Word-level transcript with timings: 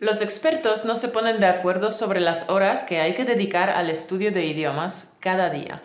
Los 0.00 0.22
expertos 0.22 0.86
no 0.86 0.94
se 0.94 1.08
ponen 1.08 1.40
de 1.40 1.46
acuerdo 1.46 1.90
sobre 1.90 2.20
las 2.20 2.48
horas 2.48 2.84
que 2.84 3.02
hay 3.02 3.12
que 3.12 3.26
dedicar 3.26 3.68
al 3.68 3.90
estudio 3.90 4.32
de 4.32 4.46
idiomas 4.46 5.18
cada 5.20 5.50
día. 5.50 5.82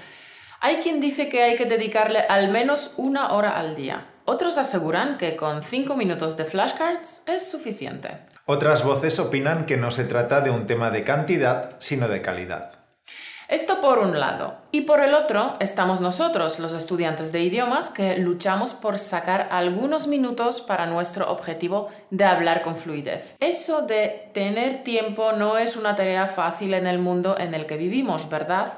Hay 0.62 0.78
quien 0.78 1.02
dice 1.02 1.28
que 1.28 1.44
hay 1.44 1.58
que 1.58 1.66
dedicarle 1.66 2.20
al 2.20 2.50
menos 2.50 2.94
una 2.96 3.34
hora 3.34 3.60
al 3.60 3.76
día. 3.76 4.06
Otros 4.24 4.58
aseguran 4.58 5.18
que 5.18 5.36
con 5.36 5.64
5 5.64 5.98
minutos 5.98 6.38
de 6.38 6.46
flashcards 6.46 7.24
es 7.28 7.52
suficiente. 7.52 8.20
Otras 8.46 8.86
voces 8.86 9.20
opinan 9.20 9.66
que 9.66 9.76
no 9.76 9.92
se 9.92 10.06
trata 10.06 10.40
de 10.40 10.50
un 10.50 10.66
tema 10.66 10.92
de 10.92 11.04
cantidad, 11.04 11.76
sino 11.80 12.08
de 12.08 12.22
calidad. 12.22 12.85
Esto 13.48 13.80
por 13.80 14.00
un 14.00 14.20
lado. 14.20 14.56
Y 14.72 14.82
por 14.82 15.02
el 15.02 15.14
otro 15.14 15.56
estamos 15.60 16.02
nosotros, 16.02 16.58
los 16.58 16.74
estudiantes 16.74 17.32
de 17.32 17.42
idiomas, 17.42 17.92
que 17.92 18.18
luchamos 18.18 18.74
por 18.74 18.98
sacar 18.98 19.50
algunos 19.52 20.08
minutos 20.08 20.62
para 20.62 20.88
nuestro 20.88 21.32
objetivo 21.32 21.90
de 22.10 22.26
hablar 22.26 22.64
con 22.64 22.76
fluidez. 22.76 23.36
Eso 23.40 23.84
de 23.84 24.32
tener 24.34 24.84
tiempo 24.84 25.32
no 25.34 25.60
es 25.60 25.76
una 25.76 25.96
tarea 25.96 26.26
fácil 26.26 26.74
en 26.74 26.88
el 26.88 26.98
mundo 26.98 27.38
en 27.38 27.54
el 27.54 27.68
que 27.68 27.78
vivimos, 27.78 28.30
¿verdad? 28.30 28.74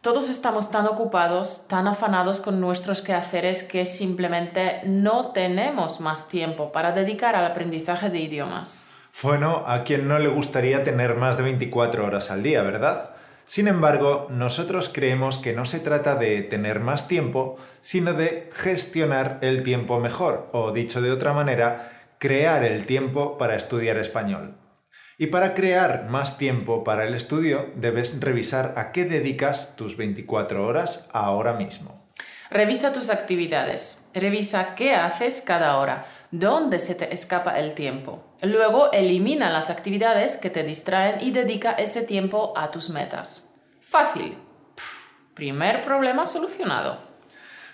Todos 0.00 0.28
estamos 0.30 0.70
tan 0.70 0.86
ocupados, 0.86 1.66
tan 1.68 1.86
afanados 1.86 2.40
con 2.40 2.60
nuestros 2.60 3.02
quehaceres 3.02 3.62
que 3.62 3.86
simplemente 3.86 4.80
no 4.84 5.32
tenemos 5.32 6.00
más 6.00 6.28
tiempo 6.28 6.72
para 6.72 6.92
dedicar 6.92 7.36
al 7.36 7.46
aprendizaje 7.46 8.10
de 8.10 8.18
idiomas. 8.18 8.90
Bueno, 9.22 9.64
a 9.66 9.84
quien 9.84 10.06
no 10.08 10.18
le 10.18 10.28
gustaría 10.28 10.82
tener 10.82 11.14
más 11.14 11.36
de 11.36 11.44
24 11.44 12.04
horas 12.04 12.30
al 12.30 12.42
día, 12.42 12.62
¿verdad? 12.62 13.10
Sin 13.48 13.66
embargo, 13.66 14.26
nosotros 14.28 14.90
creemos 14.92 15.38
que 15.38 15.54
no 15.54 15.64
se 15.64 15.80
trata 15.80 16.16
de 16.16 16.42
tener 16.42 16.80
más 16.80 17.08
tiempo, 17.08 17.56
sino 17.80 18.12
de 18.12 18.50
gestionar 18.52 19.38
el 19.40 19.62
tiempo 19.62 19.98
mejor, 19.98 20.50
o 20.52 20.72
dicho 20.72 21.00
de 21.00 21.10
otra 21.10 21.32
manera, 21.32 22.10
crear 22.18 22.62
el 22.62 22.84
tiempo 22.84 23.38
para 23.38 23.56
estudiar 23.56 23.96
español. 23.96 24.58
Y 25.16 25.28
para 25.28 25.54
crear 25.54 26.10
más 26.10 26.36
tiempo 26.36 26.84
para 26.84 27.06
el 27.06 27.14
estudio, 27.14 27.70
debes 27.74 28.20
revisar 28.20 28.74
a 28.76 28.92
qué 28.92 29.06
dedicas 29.06 29.76
tus 29.76 29.96
24 29.96 30.66
horas 30.66 31.08
ahora 31.14 31.54
mismo. 31.54 32.06
Revisa 32.50 32.92
tus 32.92 33.08
actividades, 33.08 34.10
revisa 34.12 34.74
qué 34.74 34.94
haces 34.94 35.40
cada 35.40 35.78
hora, 35.78 36.06
dónde 36.30 36.78
se 36.78 36.94
te 36.94 37.14
escapa 37.14 37.58
el 37.58 37.74
tiempo. 37.74 38.22
Luego 38.42 38.92
elimina 38.92 39.50
las 39.50 39.70
actividades 39.70 40.36
que 40.36 40.50
te 40.50 40.62
distraen 40.62 41.20
y 41.20 41.30
dedica 41.30 41.72
ese 41.72 42.02
tiempo 42.02 42.52
a 42.56 42.70
tus 42.70 42.90
metas. 42.90 43.47
Fácil. 43.90 44.36
primer 45.32 45.82
problema 45.82 46.26
solucionado. 46.26 46.98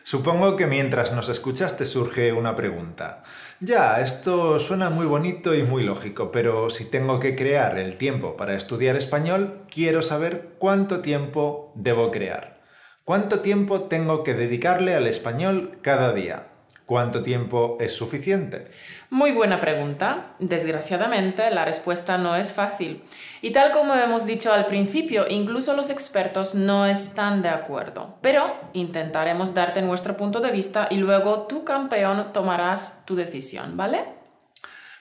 Supongo 0.05 0.55
que 0.55 0.69
mientras 0.69 1.11
nos 1.11 1.29
escuchas 1.29 1.77
te 1.77 1.87
surge 1.87 2.33
una 2.33 2.55
pregunta. 2.55 3.25
Ya, 3.59 4.01
esto 4.01 4.61
suena 4.61 4.91
muy 4.91 5.07
bonito 5.07 5.57
y 5.57 5.65
muy 5.65 5.83
lógico, 5.83 6.31
pero 6.31 6.70
si 6.70 6.85
tengo 6.85 7.19
que 7.19 7.35
crear 7.35 7.79
el 7.79 7.98
tiempo 7.98 8.37
para 8.37 8.55
estudiar 8.55 8.95
español, 8.95 9.62
quiero 9.69 10.03
saber 10.03 10.51
cuánto 10.61 11.01
tiempo 11.01 11.73
debo 11.75 12.12
crear. 12.12 12.61
¿Cuánto 13.03 13.41
tiempo 13.41 13.89
tengo 13.89 14.23
que 14.23 14.35
dedicarle 14.35 14.95
al 14.95 15.09
español 15.09 15.79
cada 15.83 16.12
día? 16.12 16.54
¿Cuánto 16.87 17.23
tiempo 17.23 17.79
es 17.81 17.95
suficiente? 17.95 18.71
Muy 19.09 19.33
buena 19.33 19.59
pregunta. 19.59 20.35
Desgraciadamente, 20.39 21.51
la 21.51 21.65
respuesta 21.65 22.19
no 22.19 22.37
es 22.37 22.53
fácil. 22.53 23.03
Y 23.41 23.53
tal 23.53 23.73
como 23.73 23.95
hemos 23.95 24.27
dicho 24.27 24.53
al 24.53 24.67
principio, 24.67 25.25
incluso 25.27 25.75
los 25.75 25.89
expertos 25.89 26.55
no 26.55 26.85
están 26.85 27.41
de 27.41 27.49
acuerdo. 27.49 28.19
Pero 28.21 28.55
intentaremos 28.75 29.55
darte 29.55 29.81
nuestro 29.81 30.19
punto 30.19 30.41
de 30.41 30.51
vista 30.51 30.87
y 30.91 30.99
luego 30.99 31.47
tú, 31.47 31.65
campeón, 31.65 32.35
tomarás 32.35 33.07
tu 33.07 33.17
decisión, 33.17 33.79
¿vale? 33.79 34.05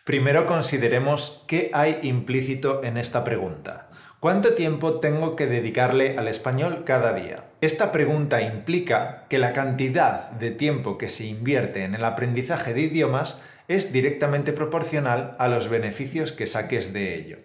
Primero 0.05 0.45
consideremos 0.45 1.43
qué 1.47 1.69
hay 1.73 1.99
implícito 2.03 2.81
en 2.83 2.97
esta 2.97 3.25
pregunta. 3.25 3.89
¿Cuánto 4.23 4.53
tiempo 4.53 5.01
tengo 5.01 5.35
que 5.35 5.47
dedicarle 5.47 6.17
al 6.17 6.29
español 6.29 6.85
cada 6.85 7.11
día? 7.11 7.43
Esta 7.59 7.91
pregunta 7.91 8.41
implica 8.41 9.25
que 9.27 9.37
la 9.37 9.51
cantidad 9.51 10.31
de 10.31 10.49
tiempo 10.51 10.97
que 10.97 11.09
se 11.09 11.25
invierte 11.25 11.83
en 11.83 11.93
el 11.93 12.05
aprendizaje 12.05 12.73
de 12.73 12.83
idiomas 12.83 13.41
es 13.67 13.91
directamente 13.91 14.53
proporcional 14.53 15.35
a 15.39 15.49
los 15.49 15.67
beneficios 15.67 16.31
que 16.31 16.47
saques 16.47 16.93
de 16.93 17.15
ello. 17.15 17.39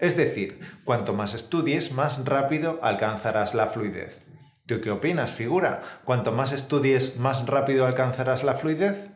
Es 0.00 0.18
decir, 0.18 0.60
cuanto 0.84 1.14
más 1.14 1.32
estudies, 1.32 1.92
más 1.92 2.22
rápido 2.26 2.78
alcanzarás 2.82 3.54
la 3.54 3.68
fluidez. 3.68 4.20
¿Tú 4.66 4.82
qué 4.82 4.90
opinas, 4.90 5.32
figura? 5.32 5.80
¿Cuanto 6.04 6.30
más 6.30 6.52
estudies, 6.52 7.16
más 7.16 7.46
rápido 7.46 7.86
alcanzarás 7.86 8.44
la 8.44 8.52
fluidez? 8.52 9.08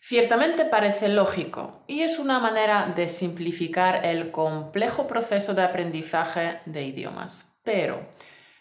Ciertamente 0.00 0.64
parece 0.64 1.08
lógico 1.08 1.82
y 1.86 2.00
es 2.00 2.18
una 2.18 2.38
manera 2.38 2.92
de 2.94 3.08
simplificar 3.08 4.06
el 4.06 4.30
complejo 4.30 5.06
proceso 5.06 5.54
de 5.54 5.62
aprendizaje 5.62 6.60
de 6.66 6.84
idiomas. 6.84 7.60
Pero 7.64 8.08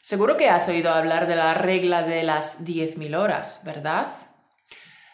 seguro 0.02 0.36
que 0.36 0.50
has 0.50 0.68
oído 0.68 0.92
hablar 0.92 1.28
de 1.28 1.36
la 1.36 1.54
regla 1.54 2.04
de 2.04 2.24
las 2.24 2.66
10.000 2.66 3.16
horas, 3.16 3.62
¿verdad? 3.64 4.08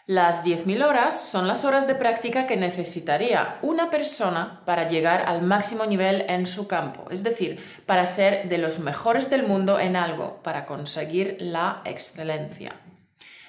Las 0.06 0.44
10.000 0.44 0.84
horas 0.84 1.18
son 1.18 1.46
las 1.46 1.64
horas 1.64 1.86
de 1.86 1.94
práctica 1.94 2.46
que 2.46 2.58
necesitaría 2.58 3.58
una 3.62 3.90
persona 3.90 4.62
para 4.66 4.86
llegar 4.86 5.24
al 5.26 5.40
máximo 5.40 5.86
nivel 5.86 6.26
en 6.28 6.44
su 6.44 6.68
campo, 6.68 7.06
es 7.10 7.22
decir, 7.22 7.58
para 7.86 8.04
ser 8.04 8.50
de 8.50 8.58
los 8.58 8.80
mejores 8.80 9.30
del 9.30 9.46
mundo 9.46 9.80
en 9.80 9.96
algo, 9.96 10.42
para 10.42 10.66
conseguir 10.66 11.38
la 11.40 11.80
excelencia. 11.86 12.83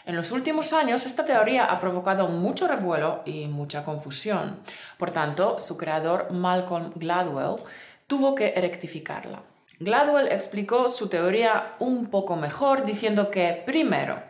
En 0.06 0.16
los 0.16 0.32
últimos 0.32 0.72
años, 0.72 1.08
esta 1.08 1.26
teoría 1.26 1.66
ha 1.66 1.80
provocado 1.80 2.28
mucho 2.28 2.68
revuelo 2.68 3.24
y 3.26 3.48
mucha 3.48 3.84
confusión. 3.84 4.60
Por 5.00 5.10
tanto, 5.10 5.58
su 5.58 5.78
creador, 5.78 6.32
Malcolm 6.32 6.92
Gladwell, 6.96 7.64
tuvo 8.06 8.36
que 8.36 8.54
rectificarla. 8.56 9.42
Gladwell 9.80 10.32
explicó 10.32 10.90
su 10.90 11.10
teoría 11.10 11.74
un 11.80 12.06
poco 12.12 12.36
mejor 12.36 12.86
diciendo 12.86 13.32
que, 13.32 13.64
primero, 13.66 14.22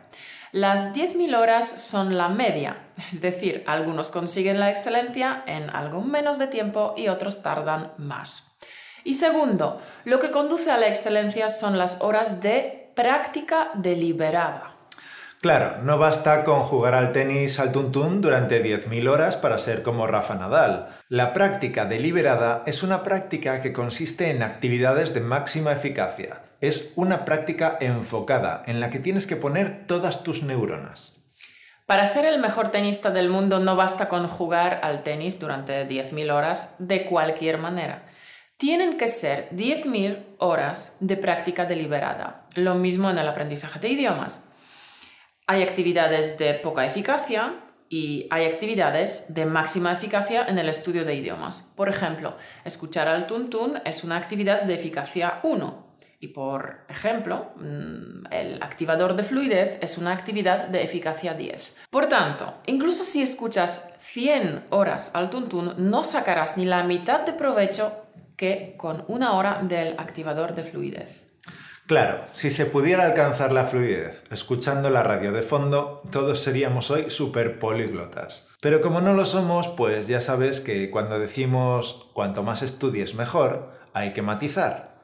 las 0.50 0.94
10.000 0.94 1.36
horas 1.36 1.68
son 1.68 2.16
la 2.16 2.30
media, 2.30 2.88
es 2.96 3.20
decir, 3.20 3.62
algunos 3.66 4.10
consiguen 4.10 4.58
la 4.58 4.70
excelencia 4.70 5.44
en 5.46 5.68
algo 5.68 6.00
menos 6.00 6.38
de 6.38 6.46
tiempo 6.46 6.94
y 6.96 7.08
otros 7.08 7.42
tardan 7.42 7.92
más. 7.98 8.56
Y 9.04 9.14
segundo, 9.14 9.80
lo 10.04 10.20
que 10.20 10.30
conduce 10.30 10.70
a 10.70 10.78
la 10.78 10.88
excelencia 10.88 11.50
son 11.50 11.76
las 11.76 12.00
horas 12.00 12.40
de 12.40 12.90
práctica 12.96 13.70
deliberada. 13.74 14.75
Claro, 15.40 15.82
no 15.82 15.98
basta 15.98 16.44
con 16.44 16.60
jugar 16.60 16.94
al 16.94 17.12
tenis 17.12 17.60
al 17.60 17.70
tuntún 17.70 18.20
durante 18.20 18.64
10.000 18.64 19.08
horas 19.08 19.36
para 19.36 19.58
ser 19.58 19.82
como 19.82 20.06
Rafa 20.06 20.34
Nadal. 20.34 20.88
La 21.08 21.32
práctica 21.32 21.84
deliberada 21.84 22.62
es 22.66 22.82
una 22.82 23.02
práctica 23.02 23.60
que 23.60 23.72
consiste 23.72 24.30
en 24.30 24.42
actividades 24.42 25.14
de 25.14 25.20
máxima 25.20 25.72
eficacia. 25.72 26.42
Es 26.60 26.92
una 26.96 27.24
práctica 27.24 27.76
enfocada 27.80 28.62
en 28.66 28.80
la 28.80 28.90
que 28.90 28.98
tienes 28.98 29.26
que 29.26 29.36
poner 29.36 29.86
todas 29.86 30.22
tus 30.22 30.42
neuronas. 30.42 31.16
Para 31.84 32.06
ser 32.06 32.24
el 32.24 32.40
mejor 32.40 32.70
tenista 32.70 33.10
del 33.10 33.28
mundo 33.28 33.60
no 33.60 33.76
basta 33.76 34.08
con 34.08 34.26
jugar 34.26 34.80
al 34.82 35.04
tenis 35.04 35.38
durante 35.38 35.86
10.000 35.86 36.32
horas 36.32 36.76
de 36.80 37.04
cualquier 37.04 37.58
manera. 37.58 38.06
Tienen 38.56 38.96
que 38.96 39.06
ser 39.06 39.50
10.000 39.50 40.24
horas 40.38 40.96
de 41.00 41.16
práctica 41.16 41.66
deliberada. 41.66 42.46
Lo 42.54 42.74
mismo 42.74 43.10
en 43.10 43.18
el 43.18 43.28
aprendizaje 43.28 43.78
de 43.78 43.90
idiomas. 43.90 44.54
Hay 45.48 45.62
actividades 45.62 46.38
de 46.38 46.54
poca 46.54 46.84
eficacia 46.84 47.54
y 47.88 48.26
hay 48.30 48.46
actividades 48.46 49.32
de 49.32 49.46
máxima 49.46 49.92
eficacia 49.92 50.44
en 50.44 50.58
el 50.58 50.68
estudio 50.68 51.04
de 51.04 51.14
idiomas. 51.14 51.72
Por 51.76 51.88
ejemplo, 51.88 52.36
escuchar 52.64 53.06
al 53.06 53.28
tuntún 53.28 53.80
es 53.84 54.02
una 54.02 54.16
actividad 54.16 54.62
de 54.62 54.74
eficacia 54.74 55.38
1 55.44 55.86
y 56.18 56.28
por 56.28 56.80
ejemplo, 56.88 57.52
mm, 57.56 58.26
el 58.32 58.60
activador 58.60 59.14
de 59.14 59.22
fluidez 59.22 59.78
es 59.80 59.98
una 59.98 60.10
actividad 60.10 60.66
de 60.66 60.82
eficacia 60.82 61.34
10. 61.34 61.74
Por 61.90 62.06
tanto, 62.06 62.54
incluso 62.66 63.04
si 63.04 63.22
escuchas 63.22 63.92
100 64.00 64.64
horas 64.70 65.14
al 65.14 65.30
tuntún, 65.30 65.74
no 65.78 66.02
sacarás 66.02 66.56
ni 66.56 66.64
la 66.64 66.82
mitad 66.82 67.20
de 67.20 67.34
provecho 67.34 67.92
que 68.36 68.74
con 68.76 69.04
una 69.06 69.34
hora 69.34 69.60
del 69.62 69.94
activador 69.98 70.56
de 70.56 70.64
fluidez. 70.64 71.25
Claro, 71.86 72.24
si 72.26 72.50
se 72.50 72.66
pudiera 72.66 73.04
alcanzar 73.04 73.52
la 73.52 73.64
fluidez 73.64 74.24
escuchando 74.32 74.90
la 74.90 75.04
radio 75.04 75.30
de 75.30 75.42
fondo, 75.42 76.02
todos 76.10 76.40
seríamos 76.40 76.90
hoy 76.90 77.10
super 77.10 77.60
políglotas. 77.60 78.48
Pero 78.60 78.80
como 78.80 79.00
no 79.00 79.12
lo 79.12 79.24
somos, 79.24 79.68
pues 79.68 80.08
ya 80.08 80.20
sabes 80.20 80.60
que 80.60 80.90
cuando 80.90 81.20
decimos 81.20 82.10
cuanto 82.12 82.42
más 82.42 82.62
estudies 82.62 83.14
mejor, 83.14 83.70
hay 83.92 84.12
que 84.14 84.22
matizar. 84.22 84.96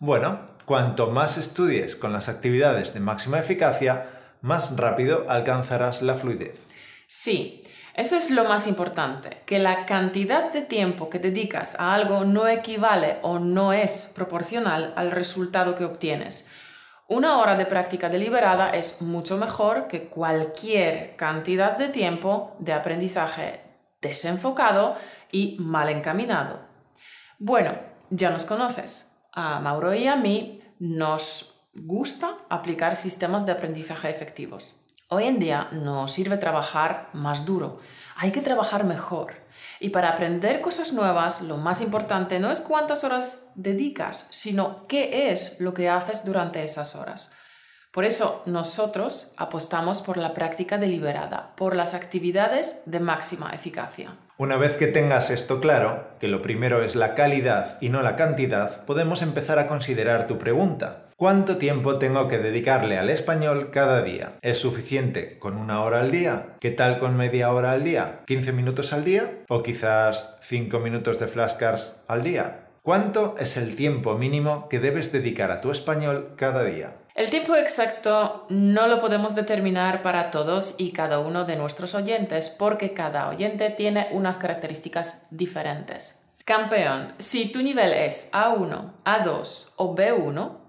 Bueno, 0.00 0.56
cuanto 0.64 1.12
más 1.12 1.38
estudies 1.38 1.94
con 1.94 2.12
las 2.12 2.28
actividades 2.28 2.92
de 2.92 2.98
máxima 2.98 3.38
eficacia, 3.38 4.10
más 4.42 4.76
rápido 4.76 5.26
alcanzarás 5.28 6.02
la 6.02 6.16
fluidez. 6.16 6.60
Sí, 7.06 7.62
eso 7.96 8.14
es 8.14 8.30
lo 8.30 8.44
más 8.44 8.66
importante, 8.66 9.42
que 9.46 9.58
la 9.58 9.86
cantidad 9.86 10.52
de 10.52 10.60
tiempo 10.60 11.08
que 11.08 11.18
dedicas 11.18 11.80
a 11.80 11.94
algo 11.94 12.26
no 12.26 12.46
equivale 12.46 13.16
o 13.22 13.38
no 13.38 13.72
es 13.72 14.12
proporcional 14.14 14.92
al 14.96 15.10
resultado 15.10 15.74
que 15.74 15.86
obtienes. 15.86 16.50
Una 17.08 17.38
hora 17.38 17.56
de 17.56 17.64
práctica 17.64 18.10
deliberada 18.10 18.68
es 18.68 19.00
mucho 19.00 19.38
mejor 19.38 19.88
que 19.88 20.08
cualquier 20.08 21.16
cantidad 21.16 21.78
de 21.78 21.88
tiempo 21.88 22.54
de 22.58 22.74
aprendizaje 22.74 23.62
desenfocado 24.02 24.96
y 25.32 25.56
mal 25.58 25.88
encaminado. 25.88 26.60
Bueno, 27.38 27.78
ya 28.10 28.28
nos 28.28 28.44
conoces. 28.44 29.18
A 29.32 29.58
Mauro 29.60 29.94
y 29.94 30.06
a 30.06 30.16
mí 30.16 30.60
nos 30.78 31.62
gusta 31.72 32.36
aplicar 32.50 32.94
sistemas 32.94 33.46
de 33.46 33.52
aprendizaje 33.52 34.10
efectivos. 34.10 34.85
Hoy 35.08 35.26
en 35.26 35.38
día 35.38 35.68
nos 35.70 36.12
sirve 36.12 36.36
trabajar 36.36 37.10
más 37.12 37.44
duro. 37.44 37.78
Hay 38.16 38.32
que 38.32 38.40
trabajar 38.40 38.82
mejor. 38.82 39.34
Y 39.78 39.90
para 39.90 40.08
aprender 40.08 40.60
cosas 40.60 40.92
nuevas, 40.92 41.42
lo 41.42 41.58
más 41.58 41.80
importante 41.80 42.40
no 42.40 42.50
es 42.50 42.60
cuántas 42.60 43.04
horas 43.04 43.52
dedicas, 43.54 44.26
sino 44.32 44.84
qué 44.88 45.30
es 45.30 45.60
lo 45.60 45.74
que 45.74 45.88
haces 45.88 46.24
durante 46.24 46.64
esas 46.64 46.96
horas. 46.96 47.38
Por 47.92 48.04
eso 48.04 48.42
nosotros 48.46 49.32
apostamos 49.36 50.02
por 50.02 50.16
la 50.16 50.34
práctica 50.34 50.76
deliberada, 50.76 51.54
por 51.54 51.76
las 51.76 51.94
actividades 51.94 52.82
de 52.86 52.98
máxima 52.98 53.52
eficacia. 53.52 54.16
Una 54.38 54.56
vez 54.56 54.76
que 54.76 54.88
tengas 54.88 55.30
esto 55.30 55.60
claro, 55.60 56.08
que 56.18 56.26
lo 56.26 56.42
primero 56.42 56.82
es 56.82 56.96
la 56.96 57.14
calidad 57.14 57.78
y 57.80 57.90
no 57.90 58.02
la 58.02 58.16
cantidad, 58.16 58.84
podemos 58.86 59.22
empezar 59.22 59.60
a 59.60 59.68
considerar 59.68 60.26
tu 60.26 60.36
pregunta. 60.36 61.05
¿Cuánto 61.18 61.56
tiempo 61.56 61.98
tengo 61.98 62.28
que 62.28 62.36
dedicarle 62.36 62.98
al 62.98 63.08
español 63.08 63.70
cada 63.70 64.02
día? 64.02 64.34
¿Es 64.42 64.58
suficiente 64.58 65.38
con 65.38 65.56
una 65.56 65.80
hora 65.82 66.00
al 66.00 66.10
día? 66.10 66.56
¿Qué 66.60 66.70
tal 66.70 66.98
con 66.98 67.16
media 67.16 67.50
hora 67.54 67.72
al 67.72 67.84
día? 67.84 68.20
¿15 68.26 68.52
minutos 68.52 68.92
al 68.92 69.02
día? 69.02 69.30
¿O 69.48 69.62
quizás 69.62 70.36
5 70.42 70.78
minutos 70.78 71.18
de 71.18 71.26
flashcards 71.26 72.02
al 72.06 72.22
día? 72.22 72.66
¿Cuánto 72.82 73.34
es 73.38 73.56
el 73.56 73.76
tiempo 73.76 74.18
mínimo 74.18 74.68
que 74.68 74.78
debes 74.78 75.10
dedicar 75.10 75.50
a 75.50 75.62
tu 75.62 75.70
español 75.70 76.34
cada 76.36 76.64
día? 76.64 76.98
El 77.14 77.30
tiempo 77.30 77.56
exacto 77.56 78.44
no 78.50 78.86
lo 78.86 79.00
podemos 79.00 79.34
determinar 79.34 80.02
para 80.02 80.30
todos 80.30 80.74
y 80.76 80.92
cada 80.92 81.20
uno 81.20 81.46
de 81.46 81.56
nuestros 81.56 81.94
oyentes 81.94 82.50
porque 82.50 82.92
cada 82.92 83.30
oyente 83.30 83.70
tiene 83.70 84.08
unas 84.12 84.36
características 84.36 85.28
diferentes. 85.30 86.26
Campeón, 86.44 87.14
si 87.16 87.50
tu 87.50 87.62
nivel 87.62 87.94
es 87.94 88.30
A1, 88.32 88.92
A2 89.06 89.72
o 89.78 89.96
B1, 89.96 90.65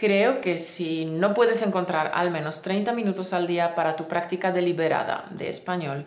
creo 0.00 0.40
que 0.40 0.56
si 0.56 1.04
no 1.04 1.34
puedes 1.34 1.60
encontrar 1.60 2.12
al 2.14 2.30
menos 2.30 2.62
30 2.62 2.94
minutos 2.94 3.34
al 3.34 3.46
día 3.46 3.74
para 3.74 3.96
tu 3.96 4.08
práctica 4.08 4.50
deliberada 4.50 5.26
de 5.28 5.50
español 5.50 6.06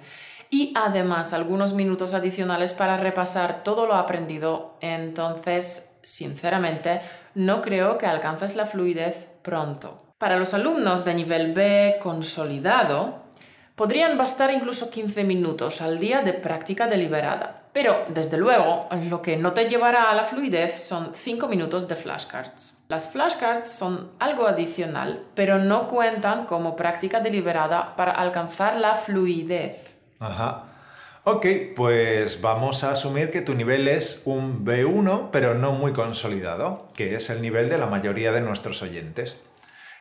y 0.49 0.73
además 0.75 1.31
algunos 1.31 1.73
minutos 1.73 2.15
adicionales 2.15 2.73
para 2.73 2.97
repasar 2.97 3.63
todo 3.63 3.85
lo 3.85 3.93
aprendido, 3.93 4.77
entonces, 4.81 5.99
sinceramente, 6.01 7.01
no 7.35 7.61
creo 7.61 7.99
que 7.99 8.07
alcances 8.07 8.55
la 8.55 8.65
fluidez 8.65 9.27
pronto. 9.43 10.01
Para 10.17 10.37
los 10.37 10.55
alumnos 10.55 11.05
de 11.05 11.13
nivel 11.13 11.53
B 11.53 11.97
consolidado, 12.01 13.25
podrían 13.75 14.17
bastar 14.17 14.51
incluso 14.51 14.89
15 14.89 15.23
minutos 15.23 15.83
al 15.83 15.99
día 15.99 16.23
de 16.23 16.33
práctica 16.33 16.87
deliberada. 16.87 17.62
Pero, 17.73 18.05
desde 18.07 18.37
luego, 18.37 18.87
lo 19.09 19.23
que 19.23 19.35
no 19.35 19.53
te 19.53 19.67
llevará 19.67 20.11
a 20.11 20.15
la 20.15 20.23
fluidez 20.23 20.79
son 20.79 21.13
5 21.15 21.47
minutos 21.47 21.87
de 21.87 21.95
flashcards. 21.95 22.83
Las 22.87 23.11
flashcards 23.11 23.71
son 23.71 24.11
algo 24.19 24.47
adicional, 24.47 25.23
pero 25.33 25.57
no 25.57 25.87
cuentan 25.87 26.45
como 26.45 26.75
práctica 26.75 27.19
deliberada 27.19 27.95
para 27.95 28.11
alcanzar 28.11 28.77
la 28.77 28.93
fluidez. 28.93 29.95
Ajá. 30.19 30.65
Ok, 31.23 31.47
pues 31.75 32.41
vamos 32.41 32.83
a 32.83 32.91
asumir 32.91 33.31
que 33.31 33.41
tu 33.41 33.55
nivel 33.55 33.87
es 33.87 34.21
un 34.25 34.63
B1, 34.63 35.29
pero 35.31 35.55
no 35.55 35.71
muy 35.71 35.93
consolidado, 35.93 36.85
que 36.95 37.15
es 37.15 37.29
el 37.31 37.41
nivel 37.41 37.69
de 37.69 37.79
la 37.79 37.87
mayoría 37.87 38.31
de 38.31 38.41
nuestros 38.41 38.83
oyentes. 38.83 39.37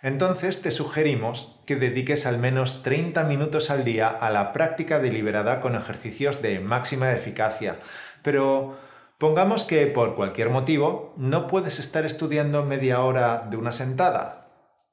Entonces 0.02 0.60
te 0.62 0.72
sugerimos 0.72 1.60
que 1.64 1.76
dediques 1.76 2.26
al 2.26 2.38
menos 2.38 2.82
30 2.82 3.22
minutos 3.24 3.70
al 3.70 3.84
día 3.84 4.08
a 4.08 4.30
la 4.30 4.52
práctica 4.52 4.98
deliberada 4.98 5.60
con 5.60 5.76
ejercicios 5.76 6.42
de 6.42 6.58
máxima 6.58 7.12
eficacia. 7.12 7.78
Pero 8.22 8.76
pongamos 9.18 9.62
que 9.62 9.86
por 9.86 10.16
cualquier 10.16 10.50
motivo 10.50 11.14
no 11.16 11.46
puedes 11.46 11.78
estar 11.78 12.04
estudiando 12.04 12.64
media 12.64 13.02
hora 13.02 13.46
de 13.48 13.56
una 13.56 13.70
sentada. 13.70 14.48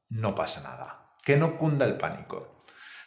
No 0.09 0.35
pasa 0.35 0.61
nada. 0.61 1.15
Que 1.23 1.37
no 1.37 1.57
cunda 1.57 1.85
el 1.85 1.97
pánico. 1.97 2.55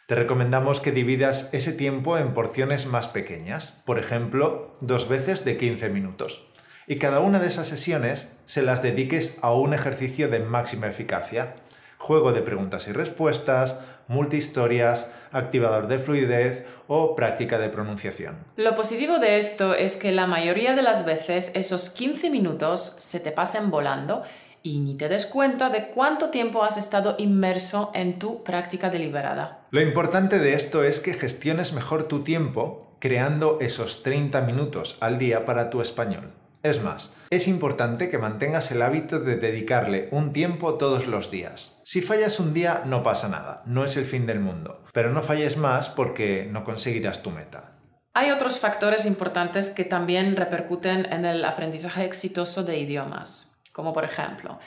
Te 0.05 0.15
recomendamos 0.15 0.81
que 0.81 0.91
dividas 0.91 1.49
ese 1.53 1.71
tiempo 1.71 2.17
en 2.17 2.33
porciones 2.33 2.85
más 2.85 3.07
pequeñas, 3.07 3.81
por 3.85 3.97
ejemplo, 3.97 4.73
dos 4.81 5.07
veces 5.07 5.45
de 5.45 5.55
15 5.55 5.87
minutos. 5.87 6.45
Y 6.85 6.97
cada 6.97 7.21
una 7.21 7.39
de 7.39 7.47
esas 7.47 7.67
sesiones 7.69 8.29
se 8.45 8.61
las 8.61 8.83
dediques 8.83 9.37
a 9.41 9.53
un 9.53 9.73
ejercicio 9.73 10.27
de 10.27 10.39
máxima 10.39 10.87
eficacia. 10.87 11.55
Juego 12.03 12.33
de 12.33 12.41
preguntas 12.41 12.89
y 12.89 12.91
respuestas, 12.91 13.79
multihistorias, 14.09 15.09
activador 15.31 15.87
de 15.87 15.99
fluidez 15.99 16.65
o 16.87 17.15
práctica 17.15 17.59
de 17.59 17.69
pronunciación. 17.69 18.35
Lo 18.57 18.75
positivo 18.75 19.19
de 19.19 19.37
esto 19.37 19.73
es 19.73 19.95
que 19.95 20.11
la 20.11 20.27
mayoría 20.27 20.75
de 20.75 20.81
las 20.81 21.05
veces 21.05 21.53
esos 21.55 21.89
15 21.91 22.29
minutos 22.29 22.97
se 22.99 23.21
te 23.21 23.31
pasen 23.31 23.71
volando 23.71 24.23
y 24.61 24.79
ni 24.79 24.95
te 24.95 25.07
des 25.07 25.25
cuenta 25.25 25.69
de 25.69 25.91
cuánto 25.91 26.29
tiempo 26.29 26.65
has 26.65 26.75
estado 26.75 27.15
inmerso 27.19 27.89
en 27.93 28.19
tu 28.19 28.43
práctica 28.43 28.89
deliberada. 28.89 29.65
Lo 29.71 29.79
importante 29.79 30.39
de 30.39 30.55
esto 30.55 30.83
es 30.83 30.99
que 30.99 31.13
gestiones 31.13 31.71
mejor 31.71 32.09
tu 32.09 32.25
tiempo 32.25 32.97
creando 32.99 33.59
esos 33.61 34.03
30 34.03 34.41
minutos 34.41 34.97
al 34.99 35.19
día 35.19 35.45
para 35.45 35.69
tu 35.69 35.79
español. 35.79 36.33
Es 36.63 36.83
más, 36.83 37.13
es 37.29 37.47
importante 37.47 38.09
que 38.09 38.17
mantengas 38.17 38.71
el 38.71 38.81
hábito 38.81 39.21
de 39.21 39.37
dedicarle 39.37 40.09
un 40.11 40.33
tiempo 40.33 40.73
todos 40.73 41.07
los 41.07 41.31
días. 41.31 41.72
Si 41.83 42.01
fallas 42.01 42.39
un 42.39 42.53
día 42.53 42.83
no 42.85 43.03
pasa 43.03 43.27
nada, 43.27 43.61
no 43.65 43.83
es 43.83 43.97
el 43.97 44.05
fin 44.05 44.25
del 44.25 44.39
mundo, 44.39 44.83
pero 44.93 45.11
no 45.11 45.21
falles 45.21 45.57
más 45.57 45.89
porque 45.89 46.47
no 46.49 46.63
conseguirás 46.63 47.21
tu 47.21 47.31
meta. 47.31 47.77
Hay 48.13 48.31
otros 48.31 48.59
factores 48.59 49.05
importantes 49.05 49.69
que 49.69 49.83
también 49.83 50.35
repercuten 50.35 51.11
en 51.11 51.25
el 51.25 51.43
aprendizaje 51.43 52.05
exitoso 52.05 52.63
de 52.63 52.79
idiomas 52.79 53.53
como 53.73 53.91
por 53.91 54.05
ejemplo 54.05 54.59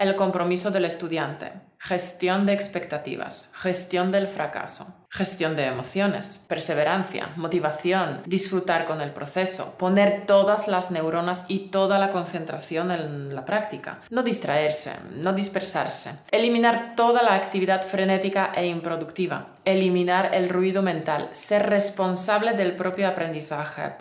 el 0.00 0.16
compromiso 0.16 0.70
del 0.70 0.86
estudiante, 0.86 1.52
gestión 1.78 2.46
de 2.46 2.54
expectativas, 2.54 3.52
gestión 3.54 4.10
del 4.10 4.28
fracaso, 4.28 5.06
gestión 5.10 5.56
de 5.56 5.66
emociones, 5.66 6.46
perseverancia, 6.48 7.32
motivación, 7.36 8.22
disfrutar 8.24 8.86
con 8.86 9.02
el 9.02 9.12
proceso, 9.12 9.76
poner 9.76 10.24
todas 10.24 10.68
las 10.68 10.90
neuronas 10.90 11.44
y 11.48 11.68
toda 11.68 11.98
la 11.98 12.12
concentración 12.12 12.90
en 12.92 13.34
la 13.34 13.44
práctica, 13.44 14.00
no 14.08 14.22
distraerse, 14.22 14.94
no 15.16 15.34
dispersarse, 15.34 16.20
eliminar 16.30 16.94
toda 16.96 17.22
la 17.22 17.34
actividad 17.34 17.82
frenética 17.82 18.52
e 18.56 18.66
improductiva, 18.66 19.48
eliminar 19.66 20.34
el 20.34 20.48
ruido 20.48 20.80
mental, 20.80 21.28
ser 21.32 21.68
responsable 21.68 22.54
del 22.54 22.74
propio 22.74 23.06
aprendizaje, 23.06 23.96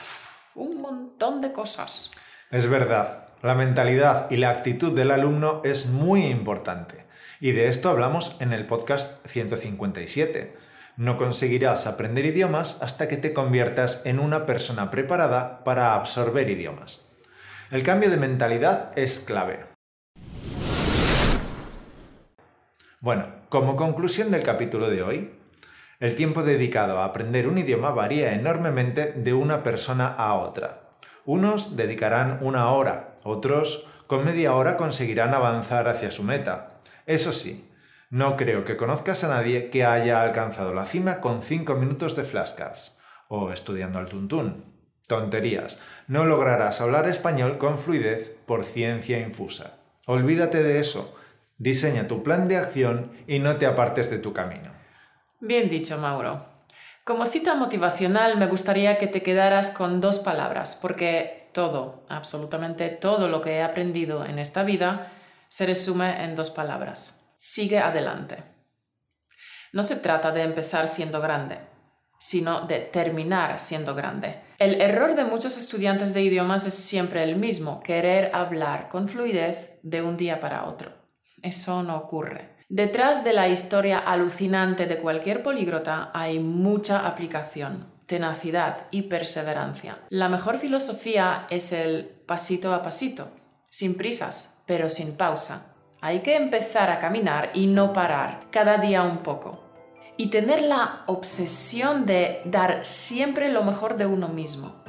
un 0.56 0.80
montón 0.80 1.42
de 1.42 1.52
cosas. 1.52 2.12
Es 2.52 2.70
verdad, 2.70 3.29
la 3.42 3.56
mentalidad 3.56 4.30
y 4.30 4.38
la 4.38 4.50
actitud 4.50 4.94
del 4.94 5.12
alumno 5.12 5.62
es 5.64 5.86
muy 5.88 6.26
importante. 6.26 7.06
Y 7.40 7.54
de 7.54 7.70
esto 7.70 7.90
hablamos 7.90 8.36
en 8.42 8.52
el 8.52 8.68
podcast 8.68 9.26
157. 9.28 10.58
No 10.98 11.18
conseguirás 11.18 11.88
aprender 11.88 12.26
idiomas 12.26 12.78
hasta 12.82 13.08
que 13.08 13.16
te 13.16 13.32
conviertas 13.32 14.02
en 14.04 14.20
una 14.20 14.46
persona 14.46 14.92
preparada 14.92 15.64
para 15.64 15.96
absorber 15.96 16.50
idiomas. 16.50 17.06
El 17.72 17.84
cambio 17.84 18.10
de 18.10 18.18
mentalidad 18.18 18.92
es 18.98 19.22
clave. 19.22 19.60
Bueno, 23.00 23.28
como 23.48 23.78
conclusión 23.78 24.32
del 24.32 24.44
capítulo 24.44 24.90
de 24.90 25.02
hoy, 25.02 25.32
el 26.02 26.16
tiempo 26.16 26.44
dedicado 26.44 27.00
a 27.00 27.06
aprender 27.06 27.48
un 27.48 27.58
idioma 27.58 27.92
varía 27.92 28.34
enormemente 28.34 29.14
de 29.14 29.34
una 29.34 29.64
persona 29.64 30.08
a 30.08 30.34
otra. 30.34 30.98
Unos 31.24 31.78
dedicarán 31.78 32.40
una 32.42 32.72
hora, 32.72 33.09
otros 33.24 33.88
con 34.08 34.26
media 34.26 34.56
hora 34.56 34.78
conseguirán 34.78 35.34
avanzar 35.34 35.88
hacia 35.88 36.12
su 36.12 36.24
meta. 36.24 36.82
Eso 37.06 37.32
sí, 37.32 37.70
no 38.10 38.38
creo 38.38 38.66
que 38.66 38.76
conozcas 38.76 39.24
a 39.24 39.28
nadie 39.28 39.70
que 39.70 39.86
haya 39.86 40.22
alcanzado 40.22 40.74
la 40.74 40.86
cima 40.86 41.22
con 41.22 41.44
5 41.44 41.76
minutos 41.76 42.16
de 42.16 42.24
flashcards 42.24 42.98
o 43.28 43.52
estudiando 43.52 44.00
al 44.00 44.08
tuntún. 44.08 44.66
Tonterías. 45.06 45.80
No 46.08 46.26
lograrás 46.26 46.82
hablar 46.82 47.08
español 47.08 47.58
con 47.58 47.78
fluidez 47.78 48.36
por 48.46 48.64
ciencia 48.64 49.20
infusa. 49.20 49.78
Olvídate 50.08 50.64
de 50.64 50.80
eso. 50.80 51.16
Diseña 51.60 52.08
tu 52.08 52.24
plan 52.24 52.48
de 52.48 52.58
acción 52.58 53.12
y 53.28 53.40
no 53.40 53.58
te 53.58 53.68
apartes 53.68 54.10
de 54.10 54.18
tu 54.18 54.34
camino. 54.34 54.72
Bien 55.40 55.70
dicho, 55.70 55.98
Mauro. 55.98 56.46
Como 57.04 57.26
cita 57.26 57.56
motivacional 57.56 58.38
me 58.38 58.48
gustaría 58.48 58.98
que 58.98 59.08
te 59.08 59.22
quedaras 59.22 59.72
con 59.72 60.02
dos 60.02 60.20
palabras, 60.20 60.78
porque 60.82 61.39
todo, 61.52 62.06
absolutamente 62.10 62.90
todo 62.90 63.28
lo 63.28 63.42
que 63.42 63.58
he 63.58 63.64
aprendido 63.64 64.26
en 64.26 64.40
esta 64.40 64.64
vida 64.64 65.12
se 65.48 65.66
resume 65.66 66.24
en 66.24 66.36
dos 66.36 66.50
palabras. 66.50 67.36
Sigue 67.38 67.80
adelante. 67.80 68.44
No 69.72 69.84
se 69.84 69.96
trata 69.96 70.32
de 70.32 70.44
empezar 70.44 70.88
siendo 70.88 71.22
grande, 71.22 71.60
sino 72.18 72.62
de 72.62 72.80
terminar 72.80 73.60
siendo 73.60 73.96
grande. 73.96 74.42
El 74.58 74.82
error 74.82 75.16
de 75.16 75.26
muchos 75.26 75.58
estudiantes 75.58 76.14
de 76.14 76.22
idiomas 76.22 76.66
es 76.66 76.74
siempre 76.74 77.24
el 77.24 77.36
mismo, 77.36 77.82
querer 77.82 78.32
hablar 78.34 78.90
con 78.90 79.08
fluidez 79.08 79.80
de 79.84 80.02
un 80.02 80.18
día 80.18 80.42
para 80.42 80.66
otro. 80.66 80.92
Eso 81.42 81.82
no 81.84 81.96
ocurre. 81.98 82.58
Detrás 82.68 83.24
de 83.24 83.34
la 83.34 83.48
historia 83.48 84.00
alucinante 84.00 84.86
de 84.86 84.98
cualquier 84.98 85.42
políglota 85.42 86.12
hay 86.14 86.40
mucha 86.40 87.08
aplicación, 87.08 87.92
tenacidad 88.10 88.88
y 88.90 89.04
perseverancia. 89.04 90.00
La 90.10 90.30
mejor 90.30 90.58
filosofía 90.58 91.46
es 91.52 91.72
el 91.72 92.06
pasito 92.26 92.74
a 92.74 92.82
pasito, 92.82 93.30
sin 93.70 93.96
prisas, 93.96 94.64
pero 94.66 94.90
sin 94.90 95.16
pausa. 95.16 95.76
Hay 96.02 96.22
que 96.22 96.36
empezar 96.36 96.90
a 96.90 97.00
caminar 97.00 97.52
y 97.54 97.68
no 97.68 97.94
parar, 97.94 98.48
cada 98.50 98.80
día 98.80 99.04
un 99.04 99.20
poco. 99.20 99.64
Y 100.18 100.32
tener 100.32 100.64
la 100.64 101.04
obsesión 101.06 102.08
de 102.08 102.42
dar 102.46 102.84
siempre 102.84 103.50
lo 103.50 103.64
mejor 103.64 103.96
de 103.96 104.08
uno 104.08 104.28
mismo 104.28 104.84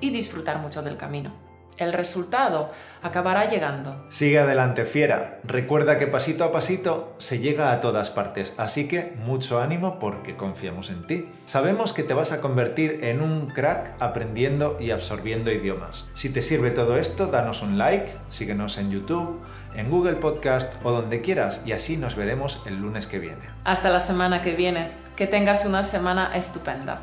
y 0.00 0.10
disfrutar 0.10 0.58
mucho 0.58 0.80
del 0.80 0.96
camino 0.96 1.49
el 1.80 1.92
resultado 1.92 2.70
acabará 3.02 3.48
llegando. 3.48 4.06
Sigue 4.10 4.38
adelante, 4.38 4.84
fiera. 4.84 5.40
Recuerda 5.44 5.98
que 5.98 6.06
pasito 6.06 6.44
a 6.44 6.52
pasito 6.52 7.14
se 7.18 7.38
llega 7.38 7.72
a 7.72 7.80
todas 7.80 8.10
partes, 8.10 8.54
así 8.58 8.86
que 8.86 9.14
mucho 9.24 9.60
ánimo 9.60 9.98
porque 9.98 10.36
confiamos 10.36 10.90
en 10.90 11.06
ti. 11.06 11.28
Sabemos 11.44 11.92
que 11.92 12.02
te 12.02 12.14
vas 12.14 12.32
a 12.32 12.40
convertir 12.40 13.00
en 13.04 13.22
un 13.22 13.48
crack 13.48 13.94
aprendiendo 14.00 14.76
y 14.78 14.90
absorbiendo 14.90 15.50
idiomas. 15.50 16.08
Si 16.14 16.28
te 16.28 16.42
sirve 16.42 16.70
todo 16.70 16.96
esto, 16.96 17.26
danos 17.26 17.62
un 17.62 17.78
like, 17.78 18.12
síguenos 18.28 18.78
en 18.78 18.90
YouTube, 18.90 19.40
en 19.74 19.90
Google 19.90 20.14
Podcast 20.14 20.74
o 20.84 20.90
donde 20.90 21.22
quieras 21.22 21.62
y 21.64 21.72
así 21.72 21.96
nos 21.96 22.16
veremos 22.16 22.62
el 22.66 22.80
lunes 22.80 23.06
que 23.06 23.18
viene. 23.18 23.48
Hasta 23.64 23.90
la 23.90 24.00
semana 24.00 24.42
que 24.42 24.54
viene. 24.54 24.88
Que 25.16 25.26
tengas 25.26 25.66
una 25.66 25.82
semana 25.82 26.34
estupenda. 26.34 27.02